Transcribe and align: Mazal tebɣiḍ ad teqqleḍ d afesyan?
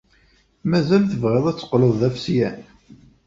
Mazal 0.69 1.03
tebɣiḍ 1.11 1.45
ad 1.47 1.55
teqqleḍ 1.57 1.93
d 1.99 2.01
afesyan? 2.07 2.59